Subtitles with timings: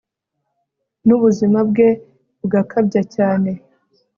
[1.05, 1.87] nubuzima bwe
[2.39, 3.51] mugakabya cyane